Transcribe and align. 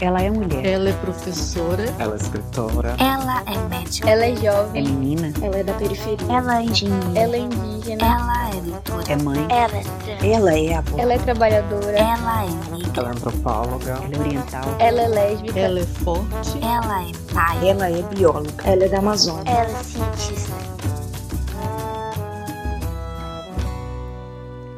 Ela 0.00 0.22
é 0.22 0.30
mulher. 0.30 0.66
Ela 0.66 0.90
é 0.90 0.92
professora. 0.94 1.84
Ela 1.98 2.14
é 2.14 2.16
escritora. 2.16 2.96
Ela 2.98 3.42
é 3.46 3.68
médica. 3.68 4.10
Ela 4.10 4.26
é 4.26 4.36
jovem. 4.36 4.84
É 4.84 4.88
menina. 4.88 5.32
Ela 5.40 5.56
é 5.58 5.62
da 5.62 5.72
periferia. 5.74 6.26
Ela 6.28 6.58
é 6.58 6.62
engenheira. 6.64 7.20
Ela 7.20 7.36
é 7.36 7.38
indígena. 7.38 8.04
Ela 8.04 8.50
é 8.50 8.60
doutora. 8.60 9.12
É 9.12 9.16
mãe. 9.16 9.46
Ela 9.48 9.76
é 9.76 9.82
trans. 9.82 10.24
Ela 10.24 10.58
é 10.58 10.74
avó. 10.74 10.98
Ela 10.98 11.12
é 11.14 11.18
trabalhadora. 11.18 11.98
Ela 11.98 12.44
é 12.44 12.76
negra. 12.76 12.92
Ela 12.96 13.08
é 13.08 13.12
antropóloga. 13.12 13.90
Ela 13.92 14.16
é 14.16 14.18
oriental. 14.18 14.76
Ela 14.78 15.02
é 15.02 15.08
lésbica. 15.08 15.58
Ela 15.60 15.80
é 15.80 15.86
forte. 15.86 16.58
Ela 16.62 17.02
é 17.02 17.12
pai. 17.32 17.68
Ela 17.68 17.90
é 17.90 18.02
bióloga. 18.02 18.64
Ela 18.64 18.84
é 18.84 18.88
da 18.88 18.98
Amazônia. 18.98 19.50
Ela 19.50 19.78
é 19.78 19.82
cientista. 19.82 20.54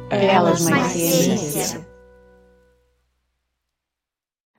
Elas 0.09 0.61
mais 0.61 0.81
mais 0.81 0.91
ciência. 0.93 1.86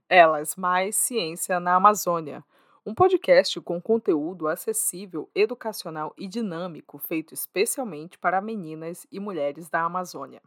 Elas 0.08 0.56
Mais 0.56 0.96
Ciência 0.96 1.60
na 1.60 1.74
Amazônia, 1.74 2.42
um 2.84 2.94
podcast 2.94 3.60
com 3.60 3.78
conteúdo 3.78 4.48
acessível, 4.48 5.28
educacional 5.34 6.14
e 6.16 6.26
dinâmico 6.26 6.96
feito 6.96 7.34
especialmente 7.34 8.16
para 8.16 8.40
meninas 8.40 9.06
e 9.12 9.20
mulheres 9.20 9.68
da 9.68 9.82
Amazônia. 9.82 10.40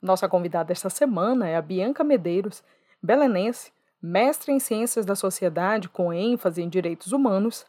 Nossa 0.00 0.28
convidada 0.28 0.72
esta 0.72 0.90
semana 0.90 1.48
é 1.48 1.56
a 1.56 1.62
Bianca 1.62 2.04
Medeiros, 2.04 2.62
belenense, 3.02 3.72
mestre 4.02 4.52
em 4.52 4.60
Ciências 4.60 5.06
da 5.06 5.14
Sociedade 5.14 5.88
com 5.88 6.12
ênfase 6.12 6.60
em 6.60 6.68
Direitos 6.68 7.12
Humanos. 7.12 7.64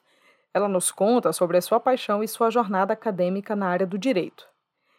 Ela 0.53 0.67
nos 0.67 0.91
conta 0.91 1.31
sobre 1.31 1.55
a 1.55 1.61
sua 1.61 1.79
paixão 1.79 2.21
e 2.21 2.27
sua 2.27 2.49
jornada 2.49 2.91
acadêmica 2.91 3.55
na 3.55 3.69
área 3.69 3.87
do 3.87 3.97
direito. 3.97 4.45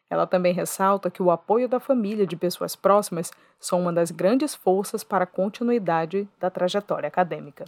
Ela 0.08 0.26
também 0.26 0.52
ressalta 0.52 1.10
que 1.10 1.22
o 1.22 1.30
apoio 1.30 1.68
da 1.68 1.80
família 1.80 2.26
de 2.26 2.36
pessoas 2.36 2.76
próximas 2.76 3.30
são 3.58 3.80
uma 3.80 3.92
das 3.92 4.10
grandes 4.10 4.54
forças 4.54 5.02
para 5.02 5.24
a 5.24 5.26
continuidade 5.26 6.28
da 6.38 6.50
trajetória 6.50 7.08
acadêmica. 7.08 7.64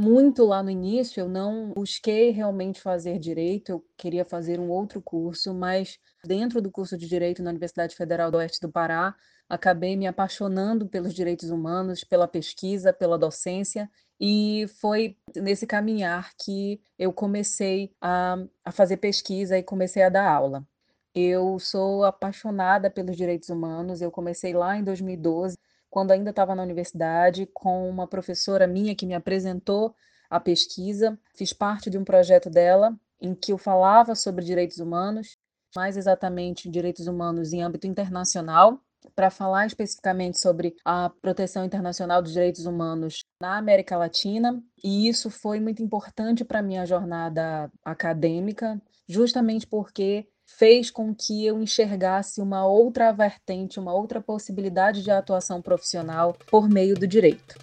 muito 0.00 0.44
lá 0.44 0.62
no 0.62 0.70
início, 0.70 1.20
eu 1.20 1.28
não 1.28 1.72
busquei 1.74 2.30
realmente 2.30 2.80
fazer 2.80 3.18
direito, 3.18 3.70
eu 3.70 3.84
queria 3.98 4.24
fazer 4.24 4.58
um 4.58 4.70
outro 4.70 5.02
curso, 5.02 5.52
mas 5.52 5.98
dentro 6.24 6.62
do 6.62 6.70
curso 6.70 6.96
de 6.96 7.06
direito 7.06 7.42
na 7.42 7.50
Universidade 7.50 7.94
Federal 7.94 8.30
do 8.30 8.38
Oeste 8.38 8.60
do 8.60 8.72
Pará, 8.72 9.14
acabei 9.50 9.96
me 9.96 10.06
apaixonando 10.06 10.86
pelos 10.86 11.12
direitos 11.12 11.50
humanos, 11.50 12.04
pela 12.04 12.28
pesquisa, 12.28 12.92
pela 12.92 13.18
docência, 13.18 13.90
e 14.18 14.66
foi 14.80 15.16
nesse 15.34 15.66
caminhar 15.66 16.30
que 16.38 16.80
eu 16.96 17.12
comecei 17.12 17.92
a, 18.00 18.36
a 18.64 18.70
fazer 18.70 18.98
pesquisa 18.98 19.58
e 19.58 19.62
comecei 19.62 20.04
a 20.04 20.08
dar 20.08 20.30
aula. 20.30 20.64
Eu 21.12 21.58
sou 21.58 22.04
apaixonada 22.04 22.88
pelos 22.88 23.16
direitos 23.16 23.48
humanos, 23.48 24.00
eu 24.00 24.10
comecei 24.12 24.54
lá 24.54 24.76
em 24.76 24.84
2012 24.84 25.58
quando 25.90 26.12
ainda 26.12 26.30
estava 26.30 26.54
na 26.54 26.62
universidade, 26.62 27.46
com 27.52 27.90
uma 27.90 28.06
professora 28.06 28.68
minha 28.68 28.94
que 28.94 29.04
me 29.04 29.14
apresentou 29.14 29.92
a 30.30 30.38
pesquisa. 30.38 31.18
Fiz 31.34 31.52
parte 31.52 31.90
de 31.90 31.98
um 31.98 32.04
projeto 32.04 32.48
dela 32.48 32.96
em 33.20 33.34
que 33.34 33.52
eu 33.52 33.58
falava 33.58 34.14
sobre 34.14 34.44
direitos 34.44 34.78
humanos, 34.78 35.36
mais 35.74 35.96
exatamente 35.96 36.70
direitos 36.70 37.08
humanos 37.08 37.52
em 37.52 37.62
âmbito 37.62 37.88
internacional, 37.88 38.80
para 39.14 39.30
falar 39.30 39.66
especificamente 39.66 40.38
sobre 40.38 40.74
a 40.84 41.10
proteção 41.22 41.64
internacional 41.64 42.22
dos 42.22 42.32
direitos 42.32 42.66
humanos 42.66 43.24
na 43.40 43.56
América 43.56 43.96
Latina, 43.96 44.62
e 44.82 45.08
isso 45.08 45.30
foi 45.30 45.60
muito 45.60 45.82
importante 45.82 46.44
para 46.44 46.62
minha 46.62 46.86
jornada 46.86 47.70
acadêmica, 47.84 48.80
justamente 49.08 49.66
porque 49.66 50.28
fez 50.46 50.90
com 50.90 51.14
que 51.14 51.46
eu 51.46 51.62
enxergasse 51.62 52.40
uma 52.40 52.66
outra 52.66 53.12
vertente, 53.12 53.78
uma 53.78 53.94
outra 53.94 54.20
possibilidade 54.20 55.02
de 55.02 55.10
atuação 55.10 55.62
profissional 55.62 56.36
por 56.50 56.68
meio 56.68 56.94
do 56.94 57.06
direito. 57.06 57.56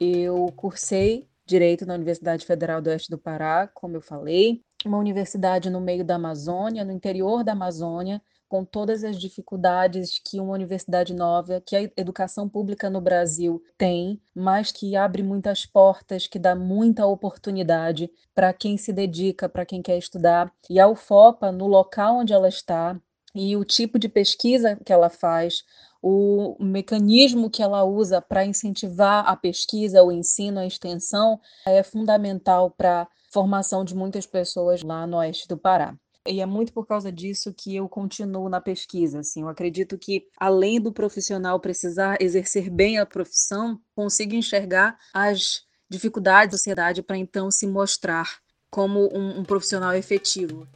Eu 0.00 0.52
cursei 0.56 1.26
Direito 1.46 1.84
na 1.84 1.94
Universidade 1.94 2.46
Federal 2.46 2.80
do 2.80 2.88
Oeste 2.88 3.10
do 3.10 3.18
Pará, 3.18 3.68
como 3.68 3.96
eu 3.96 4.00
falei, 4.00 4.62
uma 4.84 4.98
universidade 4.98 5.70
no 5.70 5.80
meio 5.80 6.04
da 6.04 6.16
Amazônia, 6.16 6.84
no 6.84 6.92
interior 6.92 7.44
da 7.44 7.52
Amazônia, 7.52 8.20
com 8.48 8.64
todas 8.64 9.02
as 9.02 9.18
dificuldades 9.18 10.20
que 10.24 10.38
uma 10.38 10.52
universidade 10.52 11.12
nova, 11.12 11.60
que 11.60 11.74
a 11.74 11.82
educação 11.96 12.48
pública 12.48 12.88
no 12.88 13.00
Brasil 13.00 13.62
tem, 13.76 14.20
mas 14.34 14.70
que 14.70 14.94
abre 14.94 15.22
muitas 15.22 15.66
portas, 15.66 16.26
que 16.26 16.38
dá 16.38 16.54
muita 16.54 17.06
oportunidade 17.06 18.10
para 18.34 18.52
quem 18.52 18.76
se 18.76 18.92
dedica, 18.92 19.48
para 19.48 19.66
quem 19.66 19.82
quer 19.82 19.98
estudar. 19.98 20.52
E 20.70 20.78
a 20.78 20.86
UFOPA, 20.86 21.50
no 21.50 21.66
local 21.66 22.18
onde 22.18 22.32
ela 22.32 22.48
está, 22.48 22.96
e 23.34 23.56
o 23.56 23.64
tipo 23.64 23.98
de 23.98 24.08
pesquisa 24.08 24.78
que 24.84 24.92
ela 24.92 25.10
faz, 25.10 25.64
o 26.06 26.62
mecanismo 26.62 27.48
que 27.48 27.62
ela 27.62 27.82
usa 27.82 28.20
para 28.20 28.44
incentivar 28.44 29.26
a 29.26 29.34
pesquisa, 29.34 30.02
o 30.02 30.12
ensino, 30.12 30.60
a 30.60 30.66
extensão, 30.66 31.40
é 31.64 31.82
fundamental 31.82 32.70
para 32.70 33.02
a 33.02 33.08
formação 33.32 33.82
de 33.82 33.94
muitas 33.94 34.26
pessoas 34.26 34.82
lá 34.82 35.06
no 35.06 35.16
oeste 35.16 35.48
do 35.48 35.56
Pará. 35.56 35.96
E 36.28 36.42
é 36.42 36.46
muito 36.46 36.74
por 36.74 36.86
causa 36.86 37.10
disso 37.10 37.54
que 37.54 37.74
eu 37.74 37.88
continuo 37.88 38.50
na 38.50 38.60
pesquisa. 38.60 39.20
Assim, 39.20 39.40
eu 39.40 39.48
acredito 39.48 39.96
que, 39.96 40.26
além 40.38 40.78
do 40.78 40.92
profissional 40.92 41.58
precisar 41.58 42.18
exercer 42.20 42.68
bem 42.68 42.98
a 42.98 43.06
profissão, 43.06 43.80
consiga 43.96 44.36
enxergar 44.36 44.98
as 45.14 45.62
dificuldades 45.88 46.52
da 46.52 46.58
sociedade 46.58 47.02
para 47.02 47.16
então 47.16 47.50
se 47.50 47.66
mostrar 47.66 48.40
como 48.70 49.08
um, 49.16 49.40
um 49.40 49.42
profissional 49.42 49.94
efetivo. 49.94 50.68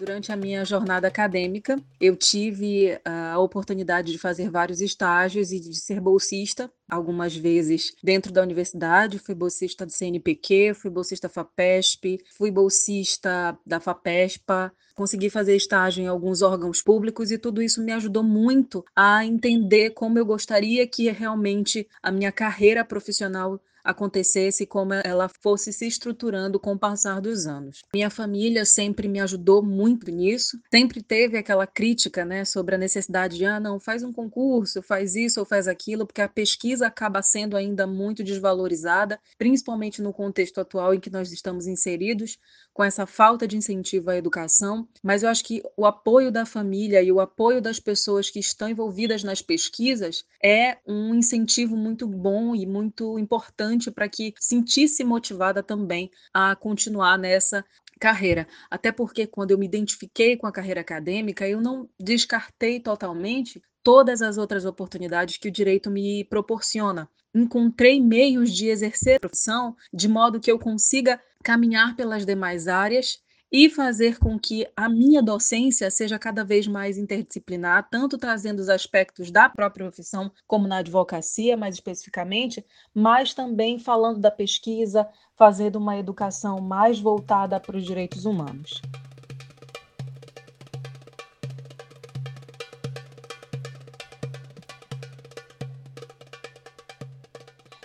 Durante 0.00 0.32
a 0.32 0.36
minha 0.36 0.64
jornada 0.64 1.08
acadêmica, 1.08 1.78
eu 2.00 2.16
tive 2.16 2.98
a 3.30 3.38
oportunidade 3.38 4.12
de 4.12 4.18
fazer 4.18 4.50
vários 4.50 4.80
estágios 4.80 5.52
e 5.52 5.60
de 5.60 5.74
ser 5.74 6.00
bolsista, 6.00 6.70
algumas 6.88 7.36
vezes 7.36 7.94
dentro 8.02 8.32
da 8.32 8.42
universidade. 8.42 9.18
Fui 9.18 9.34
bolsista 9.34 9.86
do 9.86 9.92
CNPq, 9.92 10.74
fui 10.74 10.90
bolsista 10.90 11.28
FAPESP, 11.28 12.22
fui 12.36 12.50
bolsista 12.50 13.58
da 13.64 13.80
FAPESPA, 13.80 14.72
consegui 14.94 15.30
fazer 15.30 15.56
estágio 15.56 16.02
em 16.02 16.06
alguns 16.06 16.42
órgãos 16.42 16.82
públicos 16.82 17.30
e 17.30 17.38
tudo 17.38 17.62
isso 17.62 17.82
me 17.82 17.92
ajudou 17.92 18.22
muito 18.22 18.84
a 18.94 19.24
entender 19.24 19.90
como 19.90 20.18
eu 20.18 20.26
gostaria 20.26 20.86
que 20.86 21.10
realmente 21.10 21.88
a 22.02 22.10
minha 22.10 22.32
carreira 22.32 22.84
profissional 22.84 23.60
acontecesse 23.84 24.66
como 24.66 24.92
ela 24.94 25.28
fosse 25.28 25.72
se 25.72 25.86
estruturando 25.86 26.58
com 26.58 26.72
o 26.72 26.78
passar 26.78 27.20
dos 27.20 27.46
anos. 27.46 27.82
Minha 27.92 28.10
família 28.10 28.64
sempre 28.64 29.08
me 29.08 29.20
ajudou 29.20 29.62
muito 29.62 30.10
nisso, 30.10 30.58
sempre 30.70 31.02
teve 31.02 31.36
aquela 31.36 31.66
crítica, 31.66 32.24
né, 32.24 32.44
sobre 32.44 32.74
a 32.74 32.78
necessidade 32.78 33.19
de, 33.28 33.44
ah, 33.44 33.60
não, 33.60 33.78
faz 33.78 34.02
um 34.02 34.12
concurso, 34.12 34.82
faz 34.82 35.14
isso 35.14 35.40
ou 35.40 35.46
faz 35.46 35.66
aquilo, 35.68 36.06
porque 36.06 36.22
a 36.22 36.28
pesquisa 36.28 36.86
acaba 36.86 37.22
sendo 37.22 37.56
ainda 37.56 37.86
muito 37.86 38.22
desvalorizada, 38.22 39.18
principalmente 39.38 40.02
no 40.02 40.12
contexto 40.12 40.60
atual 40.60 40.94
em 40.94 41.00
que 41.00 41.10
nós 41.10 41.32
estamos 41.32 41.66
inseridos, 41.66 42.38
com 42.72 42.84
essa 42.84 43.06
falta 43.06 43.46
de 43.46 43.56
incentivo 43.56 44.10
à 44.10 44.16
educação, 44.16 44.88
mas 45.02 45.22
eu 45.22 45.28
acho 45.28 45.44
que 45.44 45.62
o 45.76 45.84
apoio 45.84 46.30
da 46.30 46.46
família 46.46 47.02
e 47.02 47.10
o 47.12 47.20
apoio 47.20 47.60
das 47.60 47.80
pessoas 47.80 48.30
que 48.30 48.38
estão 48.38 48.68
envolvidas 48.68 49.24
nas 49.24 49.42
pesquisas 49.42 50.24
é 50.42 50.78
um 50.86 51.14
incentivo 51.14 51.76
muito 51.76 52.06
bom 52.06 52.54
e 52.54 52.66
muito 52.66 53.18
importante 53.18 53.90
para 53.90 54.08
que 54.08 54.34
sentisse 54.38 55.04
motivada 55.04 55.62
também 55.62 56.10
a 56.32 56.54
continuar 56.56 57.18
nessa 57.18 57.64
carreira. 58.00 58.48
Até 58.70 58.90
porque 58.90 59.26
quando 59.26 59.50
eu 59.50 59.58
me 59.58 59.66
identifiquei 59.66 60.36
com 60.36 60.46
a 60.46 60.52
carreira 60.52 60.80
acadêmica, 60.80 61.46
eu 61.46 61.60
não 61.60 61.88
descartei 62.00 62.80
totalmente 62.80 63.62
todas 63.82 64.22
as 64.22 64.38
outras 64.38 64.64
oportunidades 64.64 65.36
que 65.36 65.48
o 65.48 65.52
direito 65.52 65.90
me 65.90 66.24
proporciona. 66.24 67.08
Encontrei 67.34 68.00
meios 68.00 68.50
de 68.52 68.68
exercer 68.68 69.16
a 69.16 69.20
profissão 69.20 69.76
de 69.92 70.08
modo 70.08 70.40
que 70.40 70.50
eu 70.50 70.58
consiga 70.58 71.20
caminhar 71.44 71.94
pelas 71.94 72.26
demais 72.26 72.66
áreas 72.66 73.18
e 73.52 73.68
fazer 73.68 74.18
com 74.18 74.38
que 74.38 74.66
a 74.76 74.88
minha 74.88 75.22
docência 75.22 75.90
seja 75.90 76.18
cada 76.18 76.44
vez 76.44 76.66
mais 76.66 76.96
interdisciplinar, 76.96 77.88
tanto 77.90 78.16
trazendo 78.16 78.60
os 78.60 78.68
aspectos 78.68 79.30
da 79.30 79.48
própria 79.48 79.86
profissão, 79.86 80.30
como 80.46 80.68
na 80.68 80.78
advocacia, 80.78 81.56
mais 81.56 81.74
especificamente, 81.74 82.64
mas 82.94 83.34
também 83.34 83.78
falando 83.78 84.20
da 84.20 84.30
pesquisa, 84.30 85.08
fazendo 85.36 85.76
uma 85.76 85.96
educação 85.96 86.60
mais 86.60 87.00
voltada 87.00 87.58
para 87.58 87.76
os 87.76 87.84
direitos 87.84 88.24
humanos. 88.24 88.80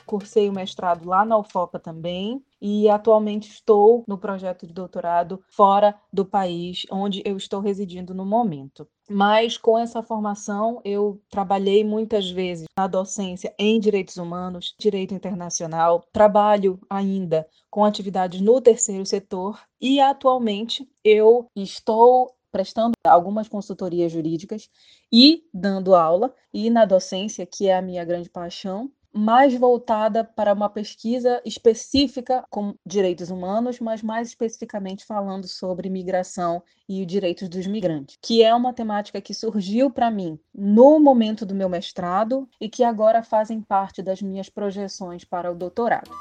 cursei 0.05 0.47
o 0.47 0.53
mestrado 0.53 1.05
lá 1.07 1.25
na 1.25 1.37
UFOPA 1.37 1.79
também 1.79 2.41
e 2.67 2.89
atualmente 2.89 3.47
estou 3.47 4.03
no 4.07 4.17
projeto 4.17 4.65
de 4.65 4.73
doutorado 4.73 5.39
fora 5.51 5.93
do 6.11 6.25
país, 6.25 6.81
onde 6.91 7.21
eu 7.23 7.37
estou 7.37 7.59
residindo 7.59 8.11
no 8.11 8.25
momento. 8.25 8.87
Mas 9.07 9.55
com 9.55 9.77
essa 9.77 10.01
formação, 10.01 10.81
eu 10.83 11.21
trabalhei 11.29 11.83
muitas 11.83 12.31
vezes 12.31 12.65
na 12.75 12.87
docência 12.87 13.53
em 13.59 13.79
direitos 13.79 14.17
humanos, 14.17 14.73
direito 14.79 15.13
internacional, 15.13 16.03
trabalho 16.11 16.79
ainda 16.89 17.47
com 17.69 17.85
atividades 17.85 18.41
no 18.41 18.59
terceiro 18.59 19.05
setor 19.05 19.61
e 19.79 19.99
atualmente 19.99 20.89
eu 21.03 21.47
estou 21.55 22.33
prestando 22.51 22.93
algumas 23.05 23.47
consultorias 23.47 24.11
jurídicas 24.11 24.71
e 25.13 25.43
dando 25.53 25.93
aula, 25.93 26.33
e 26.51 26.69
na 26.71 26.85
docência, 26.85 27.45
que 27.45 27.67
é 27.67 27.75
a 27.75 27.81
minha 27.81 28.03
grande 28.03 28.29
paixão, 28.29 28.89
mais 29.15 29.55
voltada 29.55 30.25
para 30.25 30.53
uma 30.53 30.69
pesquisa 30.69 31.41
específica 31.45 32.43
com 32.49 32.75
direitos 32.85 33.29
humanos, 33.29 33.79
mas 33.79 34.03
mais 34.03 34.27
especificamente 34.27 35.05
falando 35.05 35.47
sobre 35.47 35.89
migração 35.89 36.61
e 36.87 37.05
direitos 37.05 37.47
dos 37.47 37.65
migrantes, 37.65 38.17
que 38.21 38.43
é 38.43 38.53
uma 38.53 38.73
temática 38.73 39.21
que 39.21 39.33
surgiu 39.33 39.89
para 39.89 40.11
mim 40.11 40.37
no 40.53 40.99
momento 40.99 41.45
do 41.45 41.55
meu 41.55 41.69
mestrado 41.69 42.47
e 42.59 42.67
que 42.67 42.83
agora 42.83 43.23
fazem 43.23 43.61
parte 43.61 44.03
das 44.03 44.21
minhas 44.21 44.49
projeções 44.49 45.23
para 45.23 45.49
o 45.49 45.55
doutorado. 45.55 46.11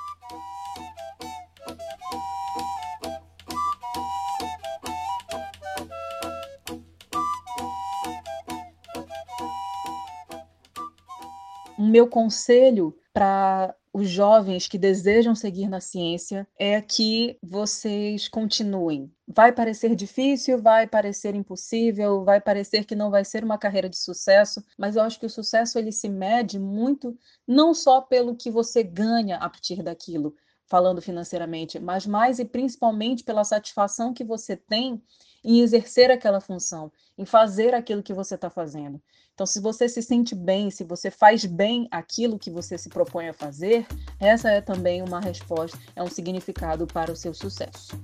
O 11.77 11.83
meu 11.83 12.09
conselho 12.09 12.97
para 13.13 13.75
os 13.93 14.09
jovens 14.09 14.67
que 14.67 14.77
desejam 14.77 15.35
seguir 15.35 15.69
na 15.69 15.81
ciência 15.81 16.47
é 16.59 16.81
que 16.81 17.39
vocês 17.41 18.29
continuem. 18.29 19.09
Vai 19.27 19.53
parecer 19.53 19.95
difícil, 19.95 20.61
vai 20.61 20.87
parecer 20.87 21.35
impossível, 21.35 22.25
vai 22.25 22.41
parecer 22.41 22.85
que 22.85 22.97
não 22.97 23.11
vai 23.11 23.25
ser 23.25 23.45
uma 23.45 23.57
carreira 23.57 23.89
de 23.89 23.97
sucesso, 23.97 24.63
mas 24.77 24.97
eu 24.97 25.03
acho 25.03 25.19
que 25.19 25.27
o 25.27 25.31
sucesso 25.31 25.79
ele 25.79 25.93
se 25.93 26.09
mede 26.09 26.59
muito 26.59 27.17
não 27.47 27.73
só 27.73 28.01
pelo 28.01 28.35
que 28.35 28.51
você 28.51 28.83
ganha 28.83 29.37
a 29.37 29.49
partir 29.49 29.81
daquilo, 29.81 30.35
falando 30.67 31.01
financeiramente, 31.01 31.79
mas 31.79 32.07
mais 32.07 32.41
e 32.41 32.45
principalmente 32.45 33.23
pela 33.23 33.45
satisfação 33.45 34.13
que 34.13 34.25
você 34.25 34.57
tem 34.57 35.01
em 35.45 35.61
exercer 35.61 36.11
aquela 36.11 36.41
função, 36.41 36.91
em 37.19 37.27
fazer 37.27 37.75
aquilo 37.75 38.03
que 38.03 38.15
você 38.15 38.35
está 38.35 38.49
fazendo. 38.49 39.01
Então, 39.35 39.47
se 39.47 39.61
você 39.61 39.89
se 39.89 40.01
sente 40.01 40.35
bem, 40.35 40.71
se 40.71 40.85
você 40.85 41.11
faz 41.11 41.45
bem 41.45 41.89
aquilo 41.91 42.39
que 42.39 42.51
você 42.51 42.79
se 42.79 42.89
propõe 42.89 43.29
a 43.29 43.35
fazer, 43.35 43.85
essa 44.19 44.51
é 44.51 44.61
também 44.61 45.03
uma 45.03 45.21
resposta, 45.21 45.77
é 45.95 46.03
um 46.03 46.09
significado 46.09 46.87
para 46.87 47.13
o 47.13 47.17
seu 47.17 47.35
sucesso. 47.35 48.01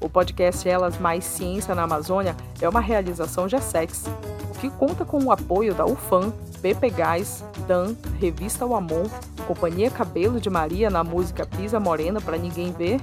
O 0.00 0.08
podcast 0.08 0.68
Elas 0.68 0.98
Mais 0.98 1.24
Ciência 1.24 1.74
na 1.74 1.82
Amazônia 1.82 2.36
é 2.60 2.68
uma 2.68 2.80
realização 2.80 3.48
GESEX, 3.48 4.04
que 4.60 4.70
conta 4.70 5.04
com 5.04 5.22
o 5.24 5.32
apoio 5.32 5.74
da 5.74 5.84
UFAM, 5.84 6.30
PP 6.62 6.90
Gás, 6.90 7.44
DAN, 7.66 7.96
Revista 8.18 8.64
O 8.64 8.74
Amor, 8.76 9.10
Companhia 9.46 9.90
Cabelo 9.90 10.40
de 10.40 10.48
Maria 10.48 10.90
na 10.90 11.02
música 11.02 11.44
Pisa 11.44 11.80
Morena 11.80 12.20
para 12.20 12.38
Ninguém 12.38 12.72
Ver, 12.72 13.00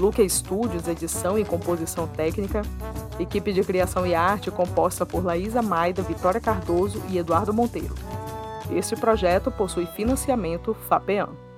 Luca 0.00 0.26
Studios, 0.26 0.88
edição 0.88 1.38
e 1.38 1.44
composição 1.44 2.08
técnica, 2.08 2.62
equipe 3.18 3.52
de 3.52 3.62
criação 3.62 4.06
e 4.06 4.14
arte 4.14 4.50
composta 4.50 5.04
por 5.04 5.22
Laísa 5.22 5.60
Maida, 5.60 6.00
Vitória 6.00 6.40
Cardoso 6.40 7.02
e 7.10 7.18
Eduardo 7.18 7.52
Monteiro. 7.52 7.94
Este 8.70 8.96
projeto 8.96 9.50
possui 9.50 9.84
financiamento 9.84 10.74
FAPEAM. 10.88 11.49